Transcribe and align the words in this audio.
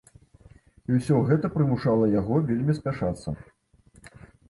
І 0.91 0.95
ўсё 0.95 1.19
гэта 1.27 1.53
прымушала 1.57 2.09
яго 2.19 2.43
вельмі 2.51 2.73
спяшацца. 2.81 3.39